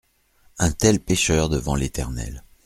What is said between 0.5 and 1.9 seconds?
Un tel pécheur devant